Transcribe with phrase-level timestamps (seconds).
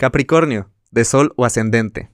[0.00, 2.08] Capricornio, de Sol o ascendente.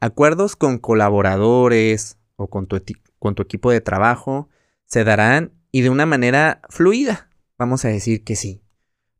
[0.00, 4.48] Acuerdos con colaboradores o con tu, equipo de trabajo
[4.84, 7.30] se darán y de una manera fluida.
[7.56, 8.64] Vamos a decir que sí.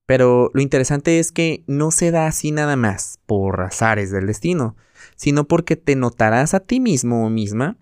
[0.06, 4.74] Pero lo interesante es que no se da así nada más por azares del destino,
[5.14, 7.78] sino porque te notarás a ti mismo o misma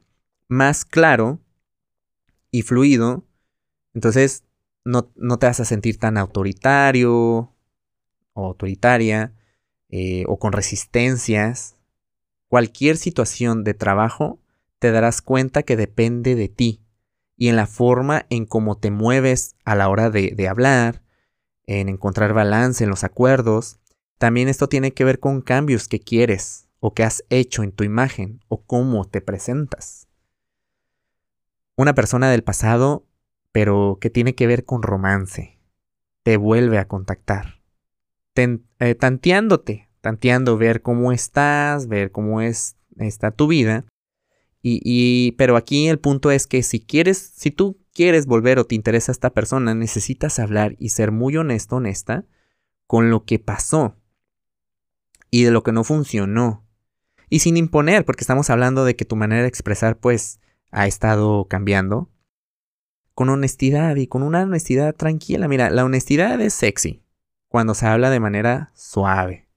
[0.46, 1.40] más claro
[2.50, 3.24] y fluido.
[3.94, 4.44] Entonces
[4.84, 7.54] no, no te vas a sentir tan autoritario
[8.34, 9.32] o autoritaria
[9.88, 11.76] eh, o con resistencias.
[12.48, 14.38] Cualquier situación de trabajo
[14.78, 16.82] te darás cuenta que depende de ti
[17.36, 21.02] y en la forma en cómo te mueves a la hora de, de hablar,
[21.66, 23.78] en encontrar balance en los acuerdos.
[24.18, 27.84] También esto tiene que ver con cambios que quieres o que has hecho en tu
[27.84, 30.08] imagen o cómo te presentas.
[31.76, 33.04] Una persona del pasado,
[33.52, 35.58] pero que tiene que ver con romance,
[36.22, 37.60] te vuelve a contactar,
[38.36, 43.84] eh, tanteándote, tanteando ver cómo estás, ver cómo es, está tu vida.
[44.62, 48.66] Y, y, pero aquí el punto es que si quieres, si tú quieres volver o
[48.66, 52.24] te interesa esta persona, necesitas hablar y ser muy honesto, honesta,
[52.86, 53.96] con lo que pasó
[55.30, 56.64] y de lo que no funcionó.
[57.28, 61.46] Y sin imponer, porque estamos hablando de que tu manera de expresar pues ha estado
[61.48, 62.10] cambiando.
[63.14, 65.48] Con honestidad y con una honestidad tranquila.
[65.48, 67.05] Mira, la honestidad es sexy
[67.48, 69.48] cuando se habla de manera suave.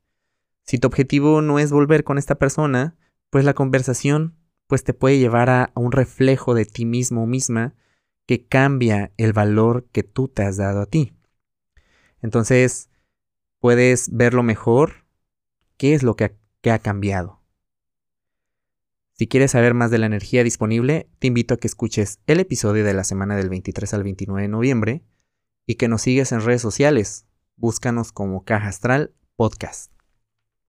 [0.64, 2.96] Si tu objetivo no es volver con esta persona,
[3.30, 4.36] pues la conversación
[4.68, 7.74] pues te puede llevar a, un reflejo de ti mismo o misma
[8.28, 11.14] que cambia el valor que tú te has dado a ti.
[12.22, 12.92] Entonces,
[13.60, 15.06] puedes verlo mejor,
[15.78, 16.36] qué es lo que
[16.70, 17.42] ha, cambiado.
[19.14, 22.86] Si quieres saber más de la energía disponible, te invito a que escuches el episodio
[22.86, 25.04] de la semana del 23 al 29 de noviembre
[25.66, 27.26] y que nos sigues en redes sociales.
[27.60, 29.99] Búscanos como Caja Astral Podcast.